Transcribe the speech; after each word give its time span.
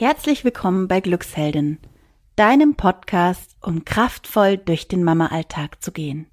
Herzlich 0.00 0.44
willkommen 0.44 0.88
bei 0.88 1.00
Glücksheldin, 1.00 1.76
deinem 2.34 2.74
Podcast, 2.74 3.54
um 3.60 3.84
kraftvoll 3.84 4.56
durch 4.56 4.88
den 4.88 5.04
Mama-Alltag 5.04 5.82
zu 5.82 5.92
gehen. 5.92 6.26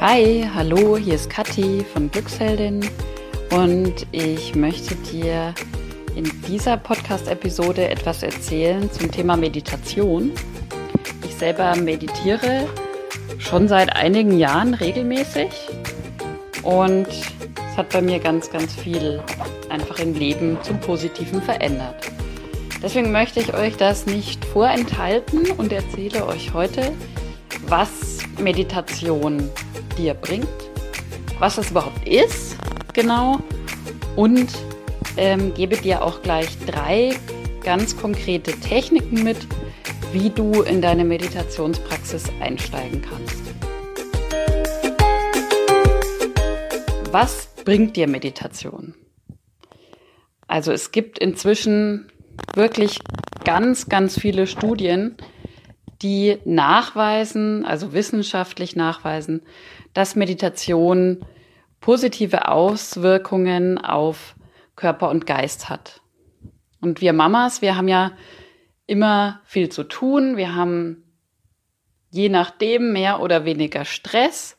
Hi, 0.00 0.44
hallo, 0.52 0.96
hier 0.96 1.14
ist 1.14 1.30
Kathi 1.30 1.84
von 1.92 2.10
Glücksheldin 2.10 2.84
und 3.52 4.08
ich 4.10 4.56
möchte 4.56 4.96
dir 4.96 5.54
in 6.16 6.24
dieser 6.48 6.76
Podcast-Episode 6.78 7.88
etwas 7.88 8.24
erzählen 8.24 8.90
zum 8.90 9.12
Thema 9.12 9.36
Meditation. 9.36 10.32
Selber 11.38 11.76
meditiere 11.76 12.66
schon 13.38 13.68
seit 13.68 13.94
einigen 13.94 14.36
Jahren 14.36 14.74
regelmäßig 14.74 15.48
und 16.64 17.06
es 17.06 17.76
hat 17.76 17.90
bei 17.90 18.02
mir 18.02 18.18
ganz, 18.18 18.50
ganz 18.50 18.74
viel 18.74 19.22
einfach 19.68 20.00
im 20.00 20.14
Leben 20.14 20.58
zum 20.62 20.80
Positiven 20.80 21.40
verändert. 21.40 21.94
Deswegen 22.82 23.12
möchte 23.12 23.38
ich 23.38 23.54
euch 23.54 23.76
das 23.76 24.06
nicht 24.06 24.44
vorenthalten 24.46 25.50
und 25.52 25.72
erzähle 25.72 26.26
euch 26.26 26.52
heute, 26.54 26.92
was 27.68 28.18
Meditation 28.40 29.48
dir 29.96 30.14
bringt, 30.14 30.48
was 31.38 31.58
es 31.58 31.70
überhaupt 31.70 32.06
ist, 32.06 32.56
genau, 32.94 33.38
und 34.16 34.48
ähm, 35.16 35.54
gebe 35.54 35.76
dir 35.76 36.02
auch 36.02 36.22
gleich 36.22 36.48
drei 36.66 37.14
ganz 37.62 37.96
konkrete 37.96 38.52
Techniken 38.52 39.22
mit, 39.22 39.46
wie 40.12 40.30
du 40.30 40.62
in 40.62 40.80
deine 40.80 41.04
Meditationspraxis 41.04 42.30
einsteigen 42.40 43.02
kannst. 43.02 43.42
Was 47.12 47.48
bringt 47.64 47.96
dir 47.96 48.08
Meditation? 48.08 48.94
Also 50.46 50.72
es 50.72 50.92
gibt 50.92 51.18
inzwischen 51.18 52.10
wirklich 52.54 52.98
ganz, 53.44 53.88
ganz 53.88 54.18
viele 54.18 54.46
Studien, 54.46 55.16
die 56.00 56.38
nachweisen, 56.46 57.66
also 57.66 57.92
wissenschaftlich 57.92 58.76
nachweisen, 58.76 59.42
dass 59.92 60.16
Meditation 60.16 61.24
positive 61.80 62.48
Auswirkungen 62.48 63.76
auf 63.78 64.36
Körper 64.74 65.10
und 65.10 65.26
Geist 65.26 65.68
hat. 65.68 66.00
Und 66.80 67.00
wir 67.02 67.12
Mamas, 67.12 67.60
wir 67.60 67.76
haben 67.76 67.88
ja 67.88 68.12
immer 68.88 69.40
viel 69.44 69.68
zu 69.68 69.84
tun. 69.84 70.36
Wir 70.36 70.56
haben 70.56 71.04
je 72.10 72.28
nachdem 72.28 72.92
mehr 72.92 73.20
oder 73.20 73.44
weniger 73.44 73.84
Stress. 73.84 74.56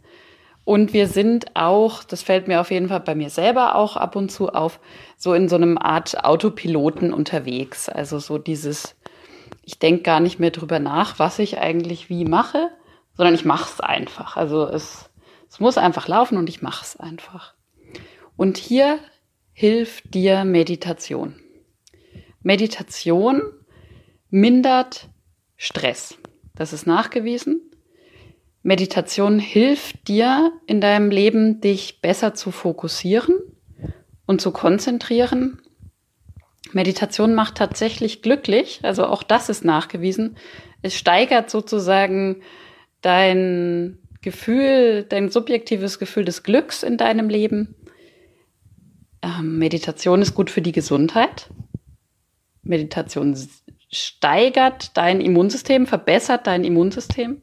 Und 0.63 0.93
wir 0.93 1.07
sind 1.07 1.55
auch, 1.55 2.03
das 2.03 2.21
fällt 2.21 2.47
mir 2.47 2.61
auf 2.61 2.69
jeden 2.69 2.89
Fall 2.89 2.99
bei 2.99 3.15
mir 3.15 3.31
selber 3.31 3.75
auch 3.75 3.97
ab 3.97 4.15
und 4.15 4.29
zu 4.31 4.49
auf, 4.49 4.79
so 5.17 5.33
in 5.33 5.49
so 5.49 5.55
einem 5.55 5.79
Art 5.79 6.23
Autopiloten 6.23 7.11
unterwegs. 7.11 7.89
Also 7.89 8.19
so 8.19 8.37
dieses, 8.37 8.95
ich 9.63 9.79
denke 9.79 10.03
gar 10.03 10.19
nicht 10.19 10.39
mehr 10.39 10.51
drüber 10.51 10.77
nach, 10.77 11.17
was 11.17 11.39
ich 11.39 11.57
eigentlich 11.57 12.09
wie 12.09 12.23
mache, 12.23 12.69
sondern 13.17 13.33
ich 13.33 13.45
mache 13.45 13.71
es 13.73 13.79
einfach. 13.79 14.37
Also 14.37 14.67
es, 14.67 15.09
es 15.49 15.59
muss 15.59 15.79
einfach 15.79 16.07
laufen 16.07 16.37
und 16.37 16.47
ich 16.49 16.61
mache 16.61 16.85
es 16.85 16.99
einfach. 16.99 17.55
Und 18.37 18.57
hier 18.57 18.99
hilft 19.53 20.13
dir 20.13 20.45
Meditation. 20.45 21.35
Meditation 22.43 23.41
mindert 24.29 25.09
Stress. 25.57 26.17
Das 26.55 26.73
ist 26.73 26.87
nachgewiesen. 26.87 27.61
Meditation 28.63 29.39
hilft 29.39 30.07
dir 30.07 30.51
in 30.67 30.81
deinem 30.81 31.11
Leben, 31.11 31.61
dich 31.61 32.01
besser 32.01 32.33
zu 32.33 32.51
fokussieren 32.51 33.35
und 34.25 34.41
zu 34.41 34.51
konzentrieren. 34.51 35.61
Meditation 36.73 37.33
macht 37.33 37.55
tatsächlich 37.55 38.21
glücklich, 38.21 38.81
also 38.83 39.05
auch 39.05 39.23
das 39.23 39.49
ist 39.49 39.65
nachgewiesen. 39.65 40.37
Es 40.81 40.95
steigert 40.95 41.49
sozusagen 41.49 42.41
dein 43.01 43.97
Gefühl, 44.21 45.05
dein 45.07 45.29
subjektives 45.29 45.97
Gefühl 45.97 46.25
des 46.25 46.43
Glücks 46.43 46.83
in 46.83 46.97
deinem 46.97 47.29
Leben. 47.29 47.75
Ähm, 49.21 49.57
Meditation 49.57 50.21
ist 50.21 50.35
gut 50.35 50.49
für 50.49 50.61
die 50.61 50.73
Gesundheit. 50.73 51.49
Meditation 52.61 53.35
steigert 53.91 54.95
dein 54.97 55.21
Immunsystem, 55.21 55.87
verbessert 55.87 56.47
dein 56.47 56.63
Immunsystem 56.63 57.41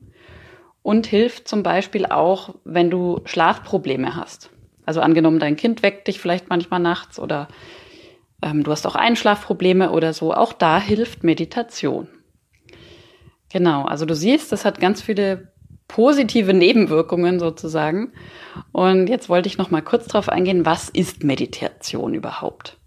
und 0.83 1.07
hilft 1.07 1.49
zum 1.49 1.63
Beispiel 1.63 2.07
auch, 2.07 2.55
wenn 2.65 2.91
du 2.91 3.21
Schlafprobleme 3.25 4.17
hast. 4.17 4.51
Also 4.85 5.01
angenommen, 5.01 5.41
dein 5.41 5.57
Kind 5.57 5.83
weckt 5.83 6.07
dich 6.07 6.21
vielleicht 6.21 6.49
manchmal 6.49 6.81
nachts 6.81 7.19
oder 7.19 7.49
ähm, 8.41 8.63
du 8.63 8.71
hast 8.71 8.87
auch 8.87 8.95
Einschlafprobleme 8.95 9.91
oder 9.91 10.13
so. 10.13 10.33
Auch 10.33 10.53
da 10.53 10.81
hilft 10.81 11.25
Meditation. 11.25 12.09
Genau, 13.51 13.85
also 13.85 14.07
du 14.07 14.15
siehst, 14.15 14.53
das 14.53 14.65
hat 14.65 14.81
ganz 14.81 15.03
viele 15.03 15.53
positive 15.89 16.53
Nebenwirkungen 16.53 17.39
sozusagen. 17.41 18.13
Und 18.73 19.09
jetzt 19.09 19.29
wollte 19.29 19.49
ich 19.49 19.59
noch 19.59 19.71
mal 19.71 19.83
kurz 19.83 20.07
darauf 20.07 20.29
eingehen, 20.29 20.67
was 20.67 20.89
ist 20.89 21.25
Meditation 21.25 22.15
überhaupt? 22.15 22.79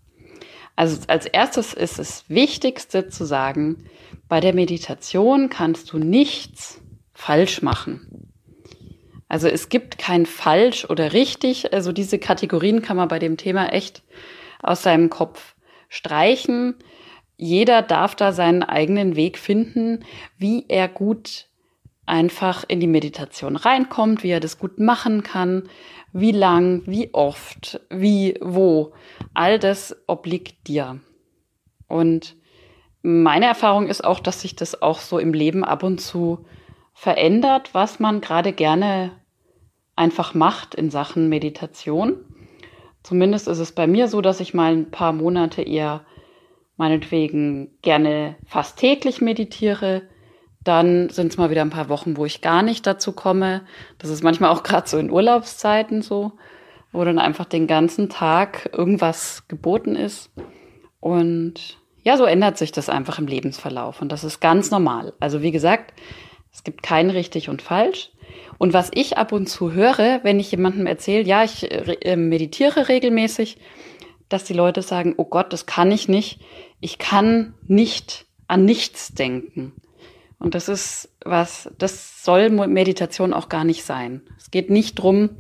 Also 0.80 1.02
als 1.08 1.26
erstes 1.26 1.74
ist 1.74 2.00
es 2.00 2.24
Wichtigste 2.30 3.10
zu 3.10 3.26
sagen, 3.26 3.84
bei 4.30 4.40
der 4.40 4.56
Meditation 4.56 5.50
kannst 5.50 5.92
du 5.92 5.98
nichts 5.98 6.80
falsch 7.12 7.62
machen. 7.62 8.32
Also 9.28 9.50
es 9.50 9.68
gibt 9.68 9.98
kein 9.98 10.26
falsch 10.26 10.86
oder 10.86 11.12
richtig. 11.12 11.74
Also 11.74 11.92
diese 11.92 12.18
Kategorien 12.18 12.82
kann 12.82 12.96
man 12.96 13.10
bei 13.10 13.20
dem 13.20 13.36
Thema 13.36 13.74
echt 13.74 14.04
aus 14.64 14.82
seinem 14.82 15.10
Kopf 15.10 15.56
streichen. 15.90 16.76
Jeder 17.36 17.82
darf 17.82 18.16
da 18.16 18.32
seinen 18.32 18.64
eigenen 18.64 19.18
Weg 19.18 19.38
finden, 19.38 20.06
wie 20.38 20.64
er 20.70 20.88
gut 20.88 21.49
einfach 22.10 22.66
in 22.68 22.80
die 22.80 22.88
Meditation 22.88 23.56
reinkommt, 23.56 24.24
wie 24.24 24.32
er 24.32 24.40
das 24.40 24.58
gut 24.58 24.80
machen 24.80 25.24
kann, 25.24 25.70
wie 26.12 26.32
lang, 26.32 26.82
wie 26.86 27.14
oft, 27.14 27.80
wie, 27.90 28.36
wo. 28.42 28.94
All 29.34 29.60
das 29.60 29.96
obliegt 30.08 30.68
dir. 30.68 31.00
Und 31.88 32.36
meine 33.02 33.46
Erfahrung 33.46 33.88
ist 33.88 34.04
auch, 34.04 34.20
dass 34.20 34.42
sich 34.42 34.56
das 34.56 34.82
auch 34.82 35.00
so 35.00 35.20
im 35.20 35.34
Leben 35.34 35.64
ab 35.64 35.84
und 35.84 36.02
zu 36.02 36.46
verändert, 36.94 37.74
was 37.74 38.00
man 38.00 38.22
gerade 38.22 38.52
gerne 38.52 39.12
einfach 39.96 40.34
macht 40.34 40.76
in 40.76 40.90
Sachen 40.90 41.30
Meditation. 41.30 42.18
Zumindest 43.04 43.48
ist 43.48 43.60
es 43.60 43.72
bei 43.72 43.88
mir 43.88 44.08
so, 44.08 44.22
dass 44.22 44.40
ich 44.40 44.54
mal 44.54 44.74
ein 44.74 44.92
paar 44.92 45.14
Monate 45.14 45.62
eher 45.62 46.06
meinetwegen 46.76 47.78
gerne 47.82 48.36
fast 48.46 48.80
täglich 48.80 49.22
meditiere, 49.22 50.04
dann 50.64 51.10
sind 51.10 51.32
es 51.32 51.38
mal 51.38 51.50
wieder 51.50 51.62
ein 51.62 51.70
paar 51.70 51.90
Wochen, 51.90 52.18
wo 52.18 52.26
ich 52.26 52.42
gar 52.42 52.62
nicht 52.62 52.86
dazu 52.86 53.14
komme. 53.14 53.62
Das 53.98 54.10
ist 54.10 54.24
manchmal 54.24 54.50
auch 54.52 54.64
gerade 54.64 54.90
so 54.90 54.98
in 54.98 55.12
Urlaubszeiten 55.12 56.02
so, 56.02 56.34
wo 56.92 57.04
dann 57.04 57.20
einfach 57.20 57.46
den 57.46 57.68
ganzen 57.68 58.10
Tag 58.10 58.70
irgendwas 58.74 59.48
geboten 59.48 59.96
ist. 59.96 60.32
Und 61.00 61.78
ja, 62.04 62.18
so 62.18 62.26
ändert 62.26 62.58
sich 62.58 62.72
das 62.72 62.90
einfach 62.90 63.20
im 63.20 63.28
Lebensverlauf. 63.28 64.02
Und 64.02 64.12
das 64.12 64.24
ist 64.24 64.42
ganz 64.42 64.72
normal. 64.72 65.14
Also 65.20 65.42
wie 65.42 65.52
gesagt, 65.52 65.94
es 66.52 66.64
gibt 66.64 66.84
kein 66.84 67.10
richtig 67.10 67.50
und 67.50 67.62
falsch. 67.62 68.12
Und 68.58 68.74
was 68.74 68.92
ich 68.94 69.18
ab 69.18 69.32
und 69.32 69.48
zu 69.48 69.72
höre, 69.72 70.20
wenn 70.24 70.40
ich 70.40 70.52
jemandem 70.52 70.86
erzähle, 70.86 71.24
ja, 71.24 71.44
ich 71.44 71.72
äh, 71.72 72.16
meditiere 72.16 72.90
regelmäßig, 72.90 73.58
dass 74.28 74.44
die 74.44 74.54
Leute 74.54 74.82
sagen, 74.82 75.16
oh 75.18 75.26
Gott, 75.26 75.54
das 75.54 75.66
kann 75.66 75.92
ich 75.92 76.10
nicht. 76.10 76.40
Ich 76.82 76.98
kann 76.98 77.54
nicht 77.68 78.26
an 78.48 78.66
nichts 78.66 79.14
denken. 79.14 79.74
Und 80.40 80.56
das 80.56 80.70
ist 80.70 81.10
was, 81.24 81.70
das 81.78 82.24
soll 82.24 82.50
Meditation 82.50 83.34
auch 83.34 83.50
gar 83.50 83.66
nicht 83.66 83.84
sein. 83.84 84.22
Es 84.38 84.52
geht 84.52 84.70
nicht 84.70 84.96
drum, 84.96 85.32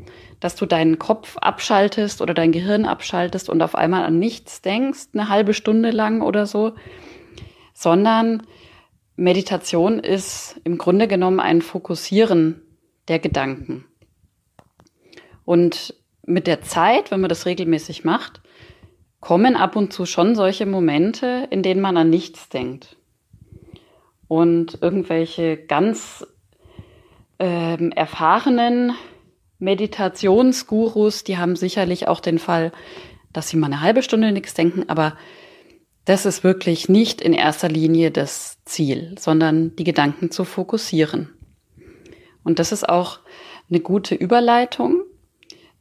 dass 0.42 0.56
du 0.56 0.66
deinen 0.66 1.00
Kopf 1.00 1.38
abschaltest 1.38 2.22
oder 2.22 2.34
dein 2.34 2.52
Gehirn 2.52 2.86
abschaltest 2.86 3.50
und 3.50 3.62
auf 3.62 3.76
einmal 3.76 4.04
an 4.04 4.20
nichts 4.20 4.62
denkst, 4.62 5.08
eine 5.14 5.30
halbe 5.30 5.54
Stunde 5.54 5.92
lang 5.92 6.22
oder 6.22 6.46
so, 6.46 6.74
sondern 7.74 8.44
Meditation 9.16 10.00
ist 10.00 10.60
im 10.66 10.78
Grunde 10.78 11.08
genommen 11.08 11.40
ein 11.40 11.62
Fokussieren 11.62 12.62
der 13.08 13.20
Gedanken. 13.20 13.86
Und 15.46 15.96
mit 16.26 16.46
der 16.46 16.62
Zeit, 16.62 17.10
wenn 17.10 17.22
man 17.22 17.30
das 17.30 17.46
regelmäßig 17.46 18.04
macht, 18.04 18.42
kommen 19.22 19.56
ab 19.56 19.76
und 19.76 19.94
zu 19.94 20.06
schon 20.06 20.36
solche 20.36 20.66
Momente, 20.66 21.48
in 21.50 21.64
denen 21.64 21.82
man 21.82 21.98
an 21.98 22.10
nichts 22.10 22.50
denkt 22.50 22.99
und 24.30 24.78
irgendwelche 24.82 25.58
ganz 25.58 26.26
ähm, 27.40 27.92
erfahrenen 27.92 28.94
Meditationsgurus, 29.58 31.26
die 31.26 31.38
haben 31.38 31.58
sicherlich 31.58 32.08
auch 32.08 32.20
den 32.22 32.38
Fall, 32.38 32.72
dass 33.34 33.50
sie 33.50 33.58
mal 33.58 33.68
eine 33.68 33.82
halbe 33.82 34.04
Stunde 34.04 34.32
nichts 34.32 34.54
denken, 34.54 34.88
aber 34.88 35.18
das 36.06 36.28
ist 36.28 36.44
wirklich 36.44 36.90
nicht 36.90 37.22
in 37.22 37.34
erster 37.34 37.70
Linie 37.70 38.12
das 38.12 38.64
Ziel, 38.66 39.16
sondern 39.20 39.76
die 39.76 39.84
Gedanken 39.84 40.30
zu 40.30 40.46
fokussieren. 40.46 41.30
Und 42.44 42.60
das 42.60 42.72
ist 42.72 42.88
auch 42.88 43.20
eine 43.70 43.80
gute 43.80 44.14
Überleitung 44.14 45.02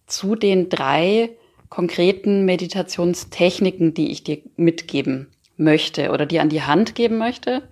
zu 0.07 0.37
den 0.37 0.71
drei 0.71 1.37
konkreten 1.69 2.47
Meditationstechniken, 2.47 3.93
die 3.93 4.11
ich 4.11 4.25
dir 4.25 4.41
mitgeben 4.57 5.29
möchte 5.59 6.13
oder 6.13 6.25
dir 6.25 6.41
an 6.41 6.49
die 6.49 6.63
Hand 6.63 6.95
geben 6.95 7.19
möchte 7.19 7.63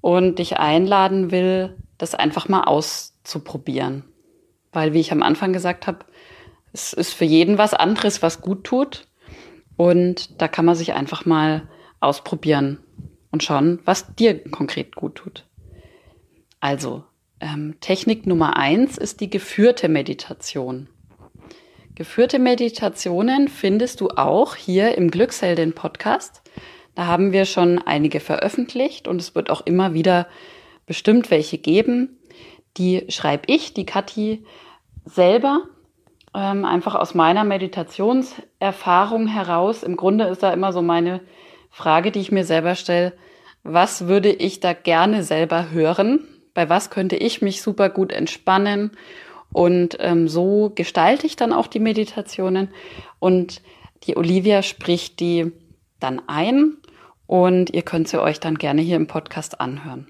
und 0.00 0.38
dich 0.38 0.58
einladen 0.58 1.30
will, 1.30 1.76
das 1.98 2.14
einfach 2.14 2.48
mal 2.48 2.64
auszuprobieren. 2.64 4.04
Weil, 4.72 4.92
wie 4.92 5.00
ich 5.00 5.12
am 5.12 5.22
Anfang 5.22 5.52
gesagt 5.52 5.86
habe, 5.86 6.00
es 6.72 6.92
ist 6.92 7.12
für 7.12 7.24
jeden 7.24 7.58
was 7.58 7.74
anderes, 7.74 8.22
was 8.22 8.40
gut 8.40 8.64
tut. 8.64 9.06
Und 9.76 10.40
da 10.40 10.48
kann 10.48 10.64
man 10.64 10.74
sich 10.74 10.92
einfach 10.92 11.24
mal 11.24 11.68
ausprobieren 12.00 12.78
und 13.30 13.42
schauen, 13.42 13.80
was 13.84 14.14
dir 14.14 14.42
konkret 14.50 14.94
gut 14.94 15.16
tut. 15.16 15.46
Also, 16.60 17.04
ähm, 17.40 17.76
Technik 17.80 18.26
Nummer 18.26 18.56
eins 18.56 18.98
ist 18.98 19.20
die 19.20 19.30
geführte 19.30 19.88
Meditation. 19.88 20.88
Geführte 21.94 22.38
Meditationen 22.38 23.48
findest 23.48 24.00
du 24.00 24.08
auch 24.10 24.54
hier 24.54 24.96
im 24.96 25.10
Glücksheldin 25.10 25.72
Podcast. 25.72 26.42
Da 26.98 27.06
haben 27.06 27.30
wir 27.30 27.44
schon 27.44 27.78
einige 27.78 28.18
veröffentlicht 28.18 29.06
und 29.06 29.20
es 29.20 29.36
wird 29.36 29.50
auch 29.50 29.60
immer 29.64 29.94
wieder 29.94 30.26
bestimmt 30.84 31.30
welche 31.30 31.56
geben. 31.56 32.18
Die 32.76 33.04
schreibe 33.08 33.44
ich, 33.46 33.72
die 33.72 33.86
Kathi, 33.86 34.44
selber 35.04 35.60
ähm, 36.34 36.64
einfach 36.64 36.96
aus 36.96 37.14
meiner 37.14 37.44
Meditationserfahrung 37.44 39.28
heraus. 39.28 39.84
Im 39.84 39.96
Grunde 39.96 40.24
ist 40.24 40.42
da 40.42 40.52
immer 40.52 40.72
so 40.72 40.82
meine 40.82 41.20
Frage, 41.70 42.10
die 42.10 42.18
ich 42.18 42.32
mir 42.32 42.44
selber 42.44 42.74
stelle, 42.74 43.12
was 43.62 44.08
würde 44.08 44.32
ich 44.32 44.58
da 44.58 44.72
gerne 44.72 45.22
selber 45.22 45.70
hören? 45.70 46.26
Bei 46.52 46.68
was 46.68 46.90
könnte 46.90 47.14
ich 47.14 47.40
mich 47.42 47.62
super 47.62 47.90
gut 47.90 48.10
entspannen? 48.10 48.90
Und 49.52 49.98
ähm, 50.00 50.26
so 50.26 50.72
gestalte 50.74 51.28
ich 51.28 51.36
dann 51.36 51.52
auch 51.52 51.68
die 51.68 51.78
Meditationen. 51.78 52.70
Und 53.20 53.62
die 54.02 54.16
Olivia 54.16 54.64
spricht 54.64 55.20
die 55.20 55.52
dann 56.00 56.22
ein 56.26 56.76
und 57.28 57.74
ihr 57.74 57.82
könnt 57.82 58.08
sie 58.08 58.20
euch 58.20 58.40
dann 58.40 58.56
gerne 58.56 58.80
hier 58.80 58.96
im 58.96 59.06
Podcast 59.06 59.60
anhören. 59.60 60.08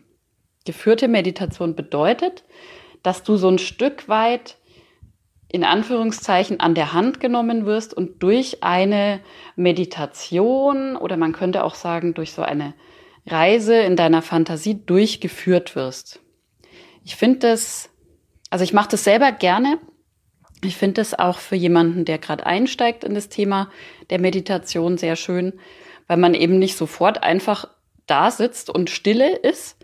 Geführte 0.64 1.08
Meditation 1.08 1.74
bedeutet, 1.74 2.44
dass 3.02 3.24
du 3.24 3.36
so 3.36 3.48
ein 3.48 3.58
Stück 3.58 4.08
weit 4.08 4.56
in 5.50 5.64
Anführungszeichen 5.64 6.60
an 6.60 6.74
der 6.74 6.92
Hand 6.92 7.20
genommen 7.20 7.66
wirst 7.66 7.92
und 7.92 8.22
durch 8.22 8.62
eine 8.62 9.20
Meditation 9.56 10.96
oder 10.96 11.16
man 11.16 11.32
könnte 11.32 11.64
auch 11.64 11.74
sagen 11.74 12.14
durch 12.14 12.32
so 12.32 12.42
eine 12.42 12.74
Reise 13.26 13.76
in 13.76 13.96
deiner 13.96 14.22
Fantasie 14.22 14.84
durchgeführt 14.86 15.74
wirst. 15.74 16.20
Ich 17.04 17.16
finde 17.16 17.40
das, 17.40 17.90
also 18.50 18.62
ich 18.62 18.72
mache 18.72 18.90
das 18.90 19.02
selber 19.02 19.32
gerne. 19.32 19.78
Ich 20.62 20.76
finde 20.76 20.94
das 20.94 21.18
auch 21.18 21.38
für 21.38 21.56
jemanden, 21.56 22.04
der 22.04 22.18
gerade 22.18 22.46
einsteigt 22.46 23.02
in 23.02 23.14
das 23.14 23.28
Thema 23.28 23.70
der 24.10 24.20
Meditation 24.20 24.98
sehr 24.98 25.16
schön, 25.16 25.54
weil 26.08 26.16
man 26.16 26.34
eben 26.34 26.58
nicht 26.58 26.76
sofort 26.76 27.22
einfach 27.22 27.68
da 28.06 28.30
sitzt 28.30 28.70
und 28.70 28.90
stille 28.90 29.36
ist, 29.36 29.76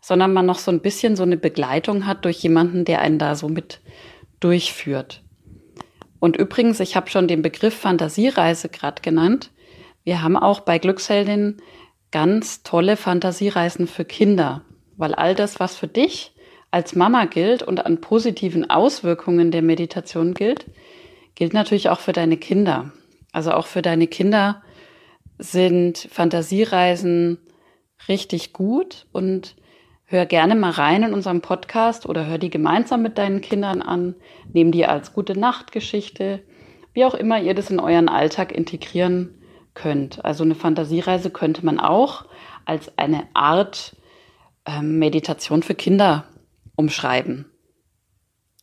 sondern 0.00 0.32
man 0.32 0.46
noch 0.46 0.58
so 0.58 0.70
ein 0.70 0.80
bisschen 0.80 1.16
so 1.16 1.22
eine 1.22 1.36
Begleitung 1.36 2.06
hat 2.06 2.24
durch 2.24 2.38
jemanden, 2.38 2.84
der 2.84 3.00
einen 3.00 3.18
da 3.18 3.34
so 3.34 3.48
mit 3.48 3.80
durchführt. 4.40 5.22
Und 6.18 6.36
übrigens, 6.36 6.80
ich 6.80 6.96
habe 6.96 7.08
schon 7.08 7.28
den 7.28 7.42
Begriff 7.42 7.74
Fantasiereise 7.74 8.68
gerade 8.68 9.00
genannt. 9.02 9.50
Wir 10.04 10.22
haben 10.22 10.36
auch 10.36 10.60
bei 10.60 10.78
Glücksheldin 10.78 11.58
ganz 12.10 12.62
tolle 12.62 12.96
Fantasiereisen 12.96 13.86
für 13.86 14.04
Kinder, 14.04 14.62
weil 14.96 15.14
all 15.14 15.34
das, 15.34 15.60
was 15.60 15.76
für 15.76 15.88
dich 15.88 16.34
als 16.70 16.94
Mama 16.94 17.24
gilt 17.24 17.62
und 17.62 17.84
an 17.84 18.00
positiven 18.00 18.68
Auswirkungen 18.68 19.50
der 19.50 19.62
Meditation 19.62 20.34
gilt, 20.34 20.66
gilt 21.34 21.52
natürlich 21.52 21.88
auch 21.88 22.00
für 22.00 22.12
deine 22.12 22.36
Kinder. 22.36 22.92
Also 23.32 23.52
auch 23.52 23.66
für 23.66 23.82
deine 23.82 24.06
Kinder 24.06 24.62
sind 25.40 26.08
Fantasiereisen 26.10 27.38
richtig 28.08 28.52
gut 28.52 29.06
und 29.12 29.56
Hör 30.12 30.26
gerne 30.26 30.56
mal 30.56 30.72
rein 30.72 31.04
in 31.04 31.14
unserem 31.14 31.40
Podcast 31.40 32.04
oder 32.04 32.26
hör 32.26 32.36
die 32.36 32.50
gemeinsam 32.50 33.00
mit 33.00 33.16
deinen 33.16 33.40
Kindern 33.40 33.80
an. 33.80 34.16
Nehm 34.52 34.72
die 34.72 34.84
als 34.84 35.12
gute 35.12 35.38
Nachtgeschichte, 35.38 36.42
wie 36.92 37.04
auch 37.04 37.14
immer 37.14 37.40
ihr 37.40 37.54
das 37.54 37.70
in 37.70 37.78
euren 37.78 38.08
Alltag 38.08 38.50
integrieren 38.50 39.40
könnt. 39.74 40.24
Also 40.24 40.42
eine 40.42 40.56
Fantasiereise 40.56 41.30
könnte 41.30 41.64
man 41.64 41.78
auch 41.78 42.24
als 42.64 42.98
eine 42.98 43.28
Art 43.34 43.94
ähm, 44.66 44.98
Meditation 44.98 45.62
für 45.62 45.76
Kinder 45.76 46.24
umschreiben. 46.74 47.44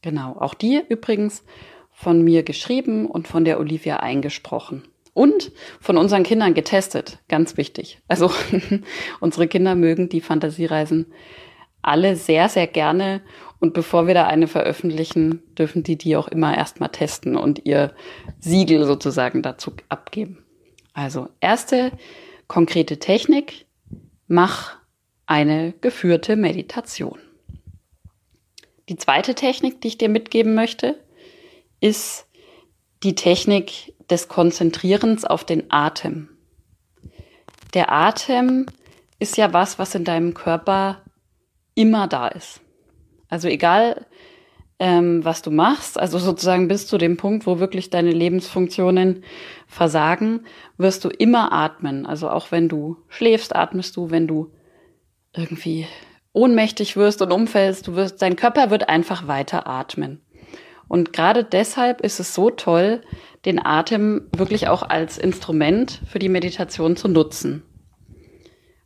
Genau, 0.02 0.36
auch 0.38 0.54
die 0.54 0.82
übrigens 0.90 1.46
von 1.92 2.26
mir 2.26 2.44
geschrieben 2.44 3.06
und 3.06 3.26
von 3.26 3.46
der 3.46 3.62
Olivia 3.62 4.02
eingesprochen. 4.02 4.84
Und 5.18 5.52
von 5.81 5.98
unseren 5.98 6.22
Kindern 6.22 6.54
getestet, 6.54 7.18
ganz 7.28 7.58
wichtig. 7.58 8.00
Also 8.08 8.30
unsere 9.19 9.48
Kinder 9.48 9.74
mögen 9.74 10.10
die 10.10 10.22
Fantasiereisen 10.22 11.08
alle 11.81 12.16
sehr, 12.16 12.50
sehr 12.50 12.68
gerne. 12.68 13.24
Und 13.60 13.74
bevor 13.74 14.06
wir 14.06 14.14
da 14.14 14.28
eine 14.28 14.46
veröffentlichen, 14.46 15.42
dürfen 15.58 15.81
die 15.81 15.98
die 15.98 16.16
auch 16.16 16.28
immer 16.28 16.56
erstmal 16.56 16.90
testen 16.90 17.36
und 17.36 17.66
ihr 17.66 17.96
Siegel 18.40 18.86
sozusagen 18.86 19.42
dazu 19.42 19.72
abgeben. 19.90 20.46
Also 20.94 21.30
erste 21.40 21.94
konkrete 22.48 23.00
Technik, 23.00 23.66
mach 24.28 24.78
eine 25.25 25.74
geführte 25.81 26.36
Meditation. 26.36 27.18
Die 28.88 28.98
zweite 28.98 29.34
Technik, 29.34 29.81
die 29.81 29.88
ich 29.88 29.98
dir 29.98 30.10
mitgeben 30.10 30.54
möchte, 30.54 30.96
ist 31.80 32.28
die 33.02 33.16
Technik 33.16 33.96
des 34.09 34.27
Konzentrierens 34.27 35.25
auf 35.25 35.44
den 35.44 35.71
Atem. 35.71 36.30
Der 37.74 37.92
Atem 37.92 38.65
ist 39.19 39.38
ja 39.38 39.54
was, 39.54 39.80
was 39.80 39.95
in 39.95 40.04
deinem 40.04 40.33
Körper 40.33 41.01
immer 41.75 42.07
da 42.07 42.27
ist. 42.27 42.62
Also 43.30 43.48
egal, 43.48 44.06
ähm, 44.80 45.25
was 45.25 45.42
du 45.42 45.51
machst, 45.51 46.00
also 46.00 46.19
sozusagen 46.19 46.68
bis 46.68 46.88
zu 46.88 46.98
dem 46.98 47.18
Punkt, 47.18 47.48
wo 47.48 47.59
wirklich 47.59 47.89
deine 47.89 48.12
Lebensfunktionen 48.12 49.24
versagen, 49.68 50.45
wirst 50.77 51.04
du 51.04 51.09
immer 51.09 51.51
atmen. 51.51 52.06
Also 52.06 52.30
auch 52.30 52.51
wenn 52.51 52.69
du 52.69 52.98
schläfst, 53.07 53.56
atmest 53.56 53.95
du, 53.98 54.12
wenn 54.12 54.27
du 54.27 54.51
irgendwie 55.36 55.88
ohnmächtig 56.33 56.95
wirst 56.95 57.21
und 57.21 57.31
umfällst, 57.31 57.88
du 57.88 57.95
wirst, 57.95 58.21
dein 58.21 58.35
Körper 58.35 58.69
wird 58.69 58.90
einfach 58.90 59.28
weiter 59.28 59.68
atmen. 59.68 60.21
Und 60.87 61.11
gerade 61.11 61.44
deshalb 61.44 62.02
ist 62.02 62.19
es 62.19 62.33
so 62.33 62.49
toll, 62.49 63.02
den 63.46 63.64
Atem 63.64 64.28
wirklich 64.36 64.68
auch 64.68 64.84
als 64.84 65.18
Instrument 65.18 66.02
für 66.08 66.20
die 66.20 66.30
Meditation 66.30 66.96
zu 66.98 67.08
nutzen. 67.08 67.64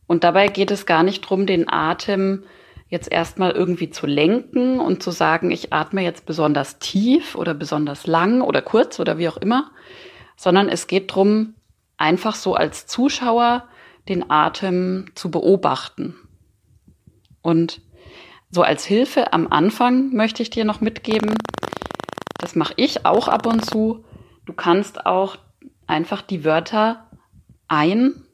Und 0.08 0.24
dabei 0.24 0.48
geht 0.50 0.72
es 0.72 0.86
gar 0.86 1.04
nicht 1.04 1.22
drum, 1.22 1.46
den 1.46 1.70
Atem 1.70 2.44
jetzt 2.90 3.10
erstmal 3.10 3.52
irgendwie 3.52 3.90
zu 3.90 4.06
lenken 4.06 4.80
und 4.82 5.02
zu 5.02 5.12
sagen, 5.12 5.50
ich 5.50 5.72
atme 5.72 6.04
jetzt 6.04 6.26
besonders 6.26 6.78
tief 6.80 7.36
oder 7.36 7.54
besonders 7.54 8.06
lang 8.06 8.42
oder 8.42 8.62
kurz 8.62 9.00
oder 9.00 9.18
wie 9.18 9.30
auch 9.30 9.38
immer, 9.38 9.72
sondern 10.36 10.68
es 10.68 10.88
geht 10.88 11.16
drum, 11.16 11.56
einfach 11.96 12.36
so 12.36 12.54
als 12.54 12.88
Zuschauer 12.88 13.70
den 14.10 14.30
Atem 14.30 15.06
zu 15.16 15.32
beobachten. 15.32 16.16
Und 17.42 17.82
so 18.50 18.64
als 18.64 18.84
Hilfe 18.84 19.32
am 19.32 19.48
Anfang 19.48 20.12
möchte 20.14 20.44
ich 20.44 20.50
dir 20.50 20.66
noch 20.66 20.82
mitgeben, 20.82 21.34
das 22.40 22.56
mache 22.56 22.74
ich 22.76 23.06
auch 23.06 23.30
ab 23.30 23.46
und 23.46 23.64
zu, 23.64 24.04
du 24.46 24.54
kannst 24.54 25.06
auch 25.06 25.38
einfach 25.88 26.22
die 26.22 26.44
Wörter 26.46 27.08
ein- 27.68 28.26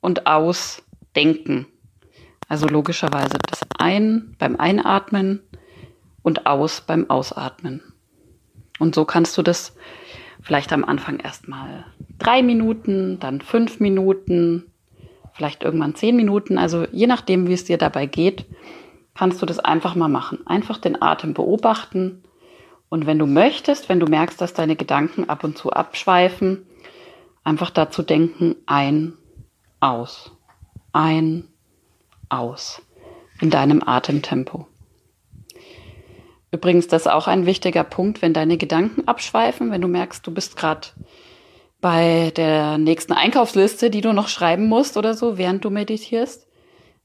und 0.00 0.26
ausdenken. 0.26 1.66
Also 2.48 2.66
logischerweise 2.66 3.38
das 3.48 3.60
Ein 3.78 4.36
beim 4.38 4.56
Einatmen 4.56 5.40
und 6.22 6.46
Aus 6.46 6.82
beim 6.82 7.08
Ausatmen. 7.08 7.82
Und 8.78 8.94
so 8.94 9.04
kannst 9.04 9.36
du 9.38 9.42
das 9.42 9.76
vielleicht 10.42 10.72
am 10.72 10.84
Anfang 10.84 11.20
erstmal 11.20 11.86
drei 12.18 12.42
Minuten, 12.42 13.18
dann 13.18 13.40
fünf 13.40 13.80
Minuten, 13.80 14.70
vielleicht 15.32 15.62
irgendwann 15.62 15.94
zehn 15.94 16.16
Minuten. 16.16 16.58
Also 16.58 16.86
je 16.92 17.06
nachdem, 17.06 17.48
wie 17.48 17.54
es 17.54 17.64
dir 17.64 17.78
dabei 17.78 18.06
geht, 18.06 18.46
kannst 19.14 19.40
du 19.40 19.46
das 19.46 19.58
einfach 19.58 19.94
mal 19.94 20.08
machen. 20.08 20.46
Einfach 20.46 20.78
den 20.78 21.00
Atem 21.00 21.34
beobachten. 21.34 22.22
Und 22.94 23.06
wenn 23.06 23.18
du 23.18 23.26
möchtest, 23.26 23.88
wenn 23.88 23.98
du 23.98 24.06
merkst, 24.06 24.40
dass 24.40 24.54
deine 24.54 24.76
Gedanken 24.76 25.28
ab 25.28 25.42
und 25.42 25.58
zu 25.58 25.72
abschweifen, 25.72 26.64
einfach 27.42 27.70
dazu 27.70 28.04
denken, 28.04 28.54
ein, 28.66 29.14
aus, 29.80 30.30
ein, 30.92 31.48
aus 32.28 32.82
in 33.40 33.50
deinem 33.50 33.82
Atemtempo. 33.84 34.68
Übrigens, 36.52 36.86
das 36.86 37.06
ist 37.06 37.08
auch 37.08 37.26
ein 37.26 37.46
wichtiger 37.46 37.82
Punkt, 37.82 38.22
wenn 38.22 38.32
deine 38.32 38.58
Gedanken 38.58 39.08
abschweifen, 39.08 39.72
wenn 39.72 39.80
du 39.80 39.88
merkst, 39.88 40.24
du 40.24 40.30
bist 40.30 40.56
gerade 40.56 40.86
bei 41.80 42.30
der 42.36 42.78
nächsten 42.78 43.12
Einkaufsliste, 43.12 43.90
die 43.90 44.02
du 44.02 44.12
noch 44.12 44.28
schreiben 44.28 44.68
musst 44.68 44.96
oder 44.96 45.14
so, 45.14 45.36
während 45.36 45.64
du 45.64 45.70
meditierst. 45.70 46.46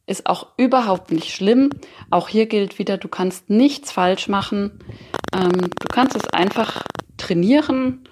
Ist 0.06 0.28
auch 0.28 0.50
überhaupt 0.58 1.12
nicht 1.12 1.32
schlimm. 1.32 1.72
Auch 2.12 2.30
hier 2.30 2.46
gilt 2.46 2.78
wieder, 2.78 2.98
du 2.98 3.08
kannst 3.08 3.50
nichts 3.50 3.92
falsch 3.92 4.28
machen. 4.28 4.84
Ähm, 5.34 5.70
du 5.70 5.88
kannst 5.92 6.16
es 6.16 6.28
einfach 6.34 6.84
trainieren, 7.18 8.04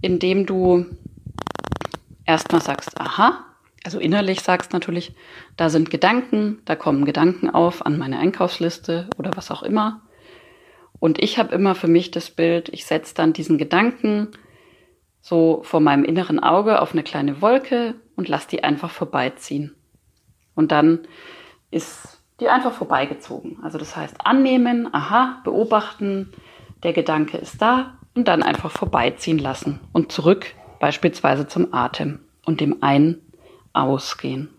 indem 0.00 0.46
du 0.46 0.86
erstmal 2.26 2.62
sagst, 2.62 3.00
aha, 3.00 3.44
also 3.84 3.98
innerlich 3.98 4.40
sagst 4.40 4.72
natürlich, 4.72 5.14
da 5.56 5.68
sind 5.68 5.90
Gedanken, 5.90 6.62
da 6.64 6.74
kommen 6.74 7.04
Gedanken 7.04 7.50
auf 7.50 7.84
an 7.84 7.98
meine 7.98 8.18
Einkaufsliste 8.18 9.08
oder 9.18 9.32
was 9.36 9.50
auch 9.50 9.62
immer. 9.62 10.00
Und 10.98 11.22
ich 11.22 11.38
habe 11.38 11.54
immer 11.54 11.74
für 11.74 11.88
mich 11.88 12.10
das 12.10 12.30
Bild, 12.30 12.70
ich 12.70 12.86
setze 12.86 13.14
dann 13.14 13.34
diesen 13.34 13.58
Gedanken 13.58 14.28
so 15.20 15.60
vor 15.64 15.80
meinem 15.80 16.04
inneren 16.04 16.40
Auge 16.40 16.80
auf 16.80 16.92
eine 16.92 17.02
kleine 17.02 17.42
Wolke 17.42 17.94
und 18.16 18.28
lass 18.28 18.46
die 18.46 18.64
einfach 18.64 18.90
vorbeiziehen. 18.90 19.74
Und 20.54 20.72
dann 20.72 21.00
ist 21.70 22.20
die 22.40 22.48
einfach 22.48 22.72
vorbeigezogen. 22.72 23.58
Also 23.62 23.78
das 23.78 23.96
heißt 23.96 24.16
annehmen, 24.24 24.92
aha, 24.92 25.40
beobachten, 25.44 26.32
der 26.84 26.92
Gedanke 26.92 27.38
ist 27.38 27.60
da 27.60 27.98
und 28.14 28.28
dann 28.28 28.42
einfach 28.42 28.70
vorbeiziehen 28.70 29.38
lassen 29.38 29.80
und 29.92 30.12
zurück 30.12 30.54
beispielsweise 30.78 31.48
zum 31.48 31.74
Atem 31.74 32.20
und 32.44 32.60
dem 32.60 32.82
Ein- 32.82 33.20
Ausgehen. 33.72 34.50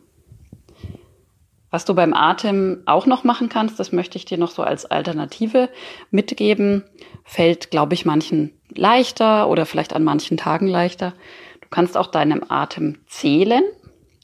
Was 1.72 1.86
du 1.86 1.96
beim 1.96 2.14
Atem 2.14 2.84
auch 2.86 3.06
noch 3.06 3.24
machen 3.24 3.48
kannst, 3.48 3.80
das 3.80 3.94
möchte 3.94 4.18
ich 4.18 4.26
dir 4.26 4.38
noch 4.38 4.52
so 4.52 4.62
als 4.62 4.86
Alternative 4.86 5.70
mitgeben, 6.12 6.84
fällt, 7.24 7.72
glaube 7.72 7.94
ich, 7.94 8.06
manchen 8.06 8.52
leichter 8.76 9.48
oder 9.48 9.66
vielleicht 9.66 9.94
an 9.94 10.04
manchen 10.04 10.38
Tagen 10.38 10.68
leichter. 10.68 11.14
Du 11.62 11.68
kannst 11.70 11.98
auch 11.98 12.08
deinem 12.08 12.44
Atem 12.50 12.98
zählen, 13.08 13.64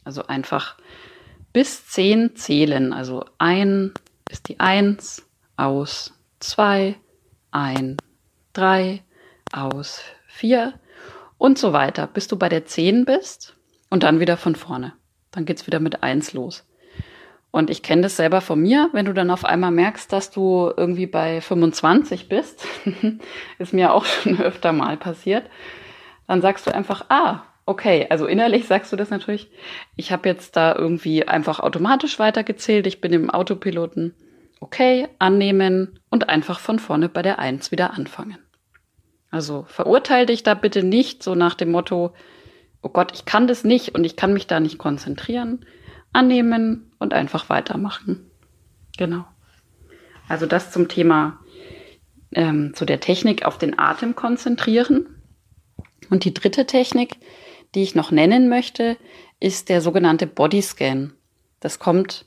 also 0.03 0.27
einfach 0.27 0.75
bis 1.53 1.88
zehn 1.88 2.36
zählen. 2.36 2.93
Also 2.93 3.24
ein 3.38 3.93
ist 4.29 4.50
die 4.50 4.60
eins, 4.60 5.25
aus 5.58 6.13
zwei, 6.39 6.96
ein, 7.51 7.98
drei, 8.53 9.03
aus 9.51 10.01
vier 10.27 10.74
und 11.38 11.58
so 11.58 11.74
weiter, 11.74 12.08
bis 12.08 12.27
du 12.27 12.38
bei 12.38 12.50
der 12.50 12.65
zehn 12.65 13.05
bist 13.05 13.55
und 13.89 14.03
dann 14.03 14.20
wieder 14.20 14.38
von 14.38 14.55
vorne. 14.55 14.93
Dann 15.31 15.46
geht's 15.46 15.67
wieder 15.67 15.79
mit 15.79 16.03
eins 16.03 16.34
los. 16.34 16.65
Und 17.51 17.70
ich 17.70 17.84
kenne 17.84 18.03
das 18.03 18.15
selber 18.15 18.39
von 18.39 18.62
mir, 18.62 18.89
wenn 18.93 19.05
du 19.05 19.13
dann 19.13 19.29
auf 19.29 19.43
einmal 19.43 19.72
merkst, 19.72 20.12
dass 20.12 20.31
du 20.31 20.72
irgendwie 20.75 21.05
bei 21.05 21.41
25 21.41 22.29
bist, 22.29 22.65
ist 23.60 23.74
mir 23.74 23.93
auch 23.93 24.05
schon 24.24 24.39
öfter 24.39 24.72
mal 24.72 24.96
passiert, 24.96 25.50
dann 26.27 26.41
sagst 26.41 26.65
du 26.65 26.74
einfach, 26.74 27.05
ah, 27.10 27.43
okay, 27.65 28.08
also 28.10 28.25
innerlich 28.25 28.67
sagst 28.67 28.93
du 28.93 28.96
das 28.96 29.10
natürlich, 29.10 29.51
ich 29.98 30.13
habe 30.13 30.29
jetzt 30.29 30.55
da 30.55 30.74
irgendwie 30.74 31.27
einfach 31.27 31.60
automatisch 31.60 32.20
weitergezählt, 32.20 32.88
ich 32.88 33.01
bin 33.01 33.12
im 33.12 33.29
Autopiloten, 33.29 34.15
okay, 34.62 35.10
annehmen 35.20 36.00
und 36.10 36.30
einfach 36.30 36.60
von 36.60 36.80
vorne 36.80 37.10
bei 37.10 37.22
der 37.22 37.39
Eins 37.39 37.72
wieder 37.72 37.94
anfangen. 37.94 38.38
Also 39.30 39.65
verurteile 39.68 40.27
dich 40.27 40.44
da 40.44 40.53
bitte 40.53 40.84
nicht 40.84 41.24
so 41.24 41.36
nach 41.36 41.56
dem 41.56 41.72
Motto, 41.72 42.13
oh 42.82 42.89
Gott, 42.89 43.12
ich 43.13 43.25
kann 43.25 43.48
das 43.48 43.63
nicht 43.63 43.96
und 43.96 44.03
ich 44.03 44.15
kann 44.15 44.34
mich 44.34 44.48
da 44.48 44.60
nicht 44.60 44.77
konzentrieren, 44.77 45.65
annehmen 46.13 46.91
und 47.00 47.13
einfach 47.13 47.50
weitermachen. 47.50 48.30
Genau. 48.98 49.25
Also 50.27 50.46
das 50.46 50.72
zum 50.72 50.88
Thema, 50.88 51.39
ähm, 52.34 52.74
zu 52.74 52.86
der 52.86 53.00
Technik 53.00 53.46
auf 53.46 53.58
den 53.58 53.80
Atem 53.80 54.15
konzentrieren. 54.15 55.22
Und 56.10 56.24
die 56.24 56.34
dritte 56.34 56.65
Technik, 56.65 57.18
die 57.74 57.84
ich 57.84 57.96
noch 57.96 58.12
nennen 58.12 58.48
möchte, 58.48 58.98
ist 59.39 59.70
der 59.70 59.82
sogenannte 59.82 60.27
Bodyscan. 60.27 61.13
Das 61.60 61.80
kommt 61.80 62.25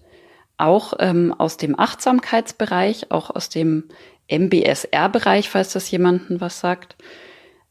auch 0.64 0.94
ähm, 0.98 1.34
aus 1.36 1.56
dem 1.56 1.78
Achtsamkeitsbereich, 1.78 3.10
auch 3.10 3.30
aus 3.30 3.48
dem 3.48 3.84
MBSR-Bereich, 4.28 5.50
falls 5.50 5.72
das 5.72 5.90
jemanden 5.90 6.40
was 6.40 6.60
sagt. 6.60 6.96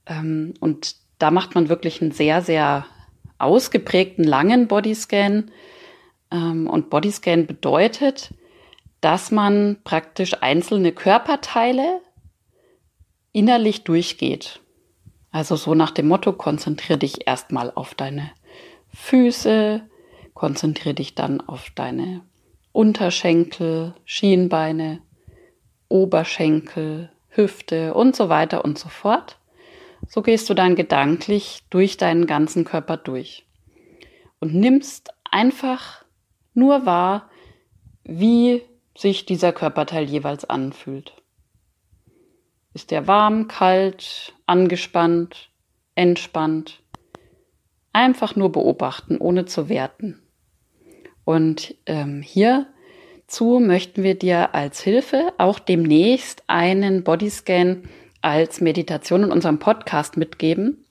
Ähm, 0.06 0.54
und 0.60 0.96
da 1.18 1.32
macht 1.32 1.56
man 1.56 1.70
wirklich 1.70 2.02
einen 2.02 2.12
sehr, 2.12 2.42
sehr 2.42 2.86
ausgeprägten 3.40 4.24
langen 4.24 4.68
Bodyscan. 4.68 5.52
Ähm, 6.32 6.68
und 6.68 6.90
Bodyscan 6.90 7.48
bedeutet, 7.48 8.34
dass 9.02 9.32
man 9.32 9.78
praktisch 9.84 10.36
einzelne 10.42 10.92
Körperteile 10.92 12.02
innerlich 13.32 13.84
durchgeht. 13.84 14.62
Also 15.32 15.56
so 15.56 15.74
nach 15.74 15.92
dem 15.92 16.08
Motto, 16.08 16.32
konzentriere 16.34 17.00
dich 17.00 17.28
erstmal 17.28 17.72
auf 17.72 17.96
deine 17.96 18.32
Füße, 18.94 19.82
konzentriere 20.36 20.94
dich 20.94 21.16
dann 21.16 21.42
auf 21.42 21.72
deine 21.72 22.22
Unterschenkel, 22.74 23.94
Schienbeine, 24.04 25.02
Oberschenkel, 25.88 27.12
Hüfte 27.30 27.94
und 27.94 28.16
so 28.16 28.30
weiter 28.30 28.66
und 28.66 28.78
so 28.78 28.90
fort. 28.90 29.38
So 30.10 30.22
gehst 30.22 30.50
du 30.50 30.54
dann 30.54 30.76
gedanklich 30.76 31.64
durch 31.70 31.98
deinen 31.98 32.26
ganzen 32.26 32.66
Körper 32.66 32.98
durch 32.98 33.46
und 34.40 34.56
nimmst 34.56 35.14
einfach 35.30 36.04
nur 36.56 36.86
wahr, 36.86 37.30
wie 38.04 38.64
sich 38.98 39.26
dieser 39.26 39.54
Körperteil 39.54 40.06
jeweils 40.06 40.44
anfühlt. 40.44 41.14
Ist 42.74 42.90
der 42.90 43.08
warm, 43.08 43.48
kalt, 43.48 44.34
angespannt, 44.48 45.52
entspannt? 45.94 46.82
Einfach 47.94 48.36
nur 48.36 48.52
beobachten, 48.52 49.20
ohne 49.20 49.46
zu 49.46 49.70
werten. 49.70 50.23
Und 51.26 51.76
ähm, 51.86 52.22
hierzu 52.22 53.60
möchten 53.60 54.04
wir 54.04 54.16
dir 54.16 54.54
als 54.54 54.82
Hilfe 54.82 55.34
auch 55.38 55.60
demnächst 55.60 56.44
einen 56.48 57.04
Bodyscan 57.04 57.84
als 58.22 58.62
Meditation 58.62 59.24
in 59.24 59.32
unserem 59.32 59.60
Podcast 59.60 60.18
mitgeben. 60.18 60.86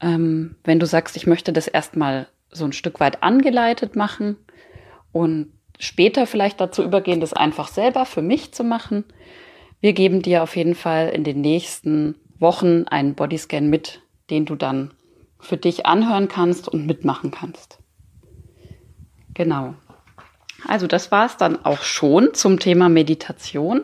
Ähm, 0.00 0.56
wenn 0.64 0.78
du 0.78 0.86
sagst, 0.86 1.16
ich 1.16 1.26
möchte 1.26 1.52
das 1.52 1.68
erstmal 1.68 2.28
so 2.50 2.64
ein 2.64 2.72
Stück 2.72 3.00
weit 3.00 3.22
angeleitet 3.22 3.96
machen 3.96 4.36
und 5.10 5.52
später 5.78 6.26
vielleicht 6.26 6.60
dazu 6.60 6.82
übergehen, 6.82 7.20
das 7.20 7.32
einfach 7.32 7.68
selber 7.68 8.06
für 8.06 8.22
mich 8.22 8.52
zu 8.52 8.62
machen. 8.62 9.04
Wir 9.80 9.94
geben 9.94 10.22
dir 10.22 10.42
auf 10.42 10.56
jeden 10.56 10.74
Fall 10.74 11.08
in 11.08 11.24
den 11.24 11.40
nächsten 11.40 12.16
Wochen 12.38 12.84
einen 12.84 13.14
Bodyscan 13.14 13.68
mit, 13.68 14.00
den 14.30 14.44
du 14.44 14.54
dann 14.54 14.94
für 15.40 15.56
dich 15.56 15.86
anhören 15.86 16.28
kannst 16.28 16.68
und 16.68 16.86
mitmachen 16.86 17.32
kannst. 17.32 17.81
Genau. 19.34 19.74
Also 20.66 20.86
das 20.86 21.10
war 21.10 21.26
es 21.26 21.36
dann 21.36 21.64
auch 21.64 21.82
schon 21.82 22.34
zum 22.34 22.58
Thema 22.58 22.88
Meditation. 22.88 23.82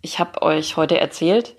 Ich 0.00 0.18
habe 0.18 0.42
euch 0.42 0.76
heute 0.76 1.00
erzählt, 1.00 1.56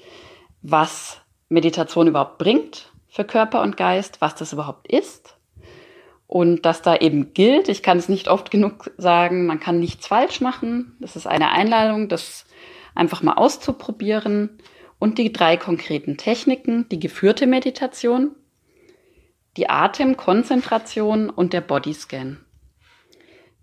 was 0.62 1.22
Meditation 1.50 2.08
überhaupt 2.08 2.38
bringt 2.38 2.92
für 3.10 3.26
Körper 3.26 3.62
und 3.62 3.78
Geist, 3.78 4.22
was 4.22 4.36
das 4.36 4.54
überhaupt 4.54 4.88
ist. 4.88 5.36
Und 6.26 6.66
dass 6.66 6.82
da 6.82 6.96
eben 6.96 7.34
gilt, 7.34 7.70
ich 7.70 7.84
kann 7.84 7.98
es 7.98 8.10
nicht 8.10 8.28
oft 8.28 8.50
genug 8.50 8.90
sagen, 8.98 9.46
man 9.46 9.60
kann 9.60 9.80
nichts 9.80 10.08
falsch 10.08 10.42
machen. 10.42 10.96
Das 11.00 11.16
ist 11.16 11.28
eine 11.28 11.52
Einladung, 11.52 12.10
das 12.10 12.46
einfach 12.96 13.22
mal 13.22 13.34
auszuprobieren. 13.34 14.58
Und 14.98 15.18
die 15.18 15.34
drei 15.34 15.58
konkreten 15.58 16.18
Techniken, 16.18 16.88
die 16.90 17.00
geführte 17.00 17.46
Meditation, 17.46 18.32
die 19.58 19.70
Atemkonzentration 19.70 21.30
und 21.30 21.54
der 21.54 21.62
Bodyscan. 21.62 22.43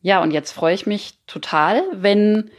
Ja, 0.03 0.23
und 0.23 0.31
jetzt 0.31 0.53
freue 0.53 0.75
ich 0.75 0.87
mich 0.87 1.15
total, 1.27 1.83
wenn 1.93 2.51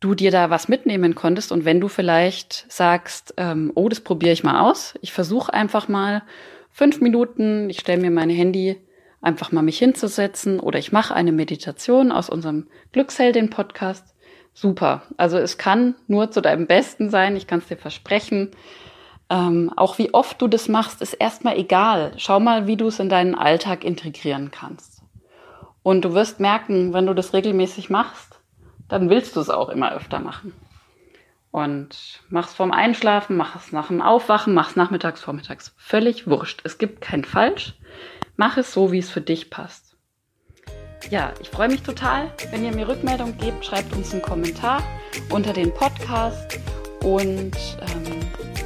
du 0.00 0.14
dir 0.14 0.30
da 0.30 0.50
was 0.50 0.68
mitnehmen 0.68 1.14
konntest 1.14 1.50
und 1.50 1.64
wenn 1.64 1.80
du 1.80 1.88
vielleicht 1.88 2.66
sagst, 2.70 3.34
ähm, 3.38 3.72
oh, 3.74 3.88
das 3.88 4.00
probiere 4.00 4.32
ich 4.32 4.44
mal 4.44 4.60
aus. 4.60 4.94
Ich 5.00 5.12
versuche 5.12 5.54
einfach 5.54 5.88
mal 5.88 6.22
fünf 6.70 7.00
Minuten, 7.00 7.70
ich 7.70 7.80
stelle 7.80 8.02
mir 8.02 8.10
mein 8.10 8.28
Handy 8.28 8.76
einfach 9.22 9.50
mal 9.50 9.62
mich 9.62 9.78
hinzusetzen 9.78 10.60
oder 10.60 10.78
ich 10.78 10.92
mache 10.92 11.14
eine 11.14 11.32
Meditation 11.32 12.12
aus 12.12 12.28
unserem 12.28 12.66
Glücksheldin-Podcast. 12.92 14.14
Super. 14.52 15.02
Also 15.16 15.38
es 15.38 15.56
kann 15.56 15.94
nur 16.06 16.30
zu 16.30 16.42
deinem 16.42 16.66
Besten 16.66 17.08
sein, 17.08 17.34
ich 17.34 17.46
kann 17.46 17.60
es 17.60 17.68
dir 17.68 17.78
versprechen. 17.78 18.50
Ähm, 19.30 19.72
auch 19.74 19.96
wie 19.98 20.12
oft 20.12 20.40
du 20.42 20.48
das 20.48 20.68
machst, 20.68 21.00
ist 21.00 21.14
erstmal 21.14 21.56
egal. 21.56 22.12
Schau 22.18 22.40
mal, 22.40 22.66
wie 22.66 22.76
du 22.76 22.88
es 22.88 23.00
in 23.00 23.08
deinen 23.08 23.34
Alltag 23.34 23.84
integrieren 23.84 24.50
kannst. 24.50 24.93
Und 25.84 26.02
du 26.02 26.14
wirst 26.14 26.40
merken, 26.40 26.94
wenn 26.94 27.04
du 27.04 27.14
das 27.14 27.34
regelmäßig 27.34 27.90
machst, 27.90 28.40
dann 28.88 29.10
willst 29.10 29.36
du 29.36 29.40
es 29.40 29.50
auch 29.50 29.68
immer 29.68 29.92
öfter 29.92 30.18
machen. 30.18 30.54
Und 31.50 32.22
mach's 32.30 32.54
vorm 32.54 32.72
Einschlafen, 32.72 33.36
mach 33.36 33.54
es 33.54 33.70
nach 33.70 33.88
dem 33.88 34.00
Aufwachen, 34.00 34.54
mach 34.54 34.70
es 34.70 34.76
nachmittags, 34.76 35.20
vormittags. 35.20 35.74
Völlig 35.76 36.26
wurscht. 36.26 36.62
Es 36.64 36.78
gibt 36.78 37.02
kein 37.02 37.22
Falsch. 37.22 37.74
Mach 38.36 38.56
es 38.56 38.72
so, 38.72 38.92
wie 38.92 38.98
es 38.98 39.10
für 39.10 39.20
dich 39.20 39.50
passt. 39.50 39.96
Ja, 41.10 41.34
ich 41.40 41.50
freue 41.50 41.68
mich 41.68 41.82
total. 41.82 42.32
Wenn 42.50 42.64
ihr 42.64 42.74
mir 42.74 42.88
Rückmeldung 42.88 43.36
gebt, 43.36 43.66
schreibt 43.66 43.94
uns 43.94 44.12
einen 44.12 44.22
Kommentar 44.22 44.82
unter 45.28 45.52
den 45.52 45.72
Podcast. 45.72 46.58
Und 47.02 47.52
ähm, 47.82 48.20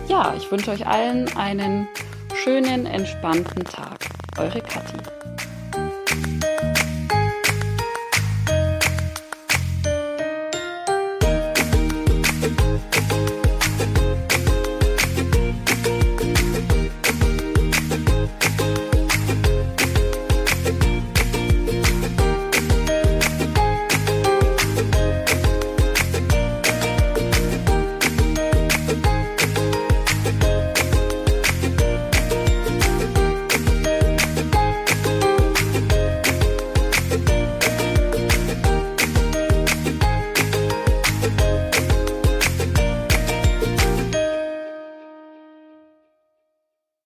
ja, 0.07 0.35
ich 0.37 0.51
wünsche 0.53 0.71
euch 0.71 0.87
allen 0.87 1.37
einen 1.37 1.89
schönen, 2.33 2.87
entspannten 2.87 3.65
Tag. 3.65 4.09
Eure 4.39 4.61
Kathi. 4.61 5.18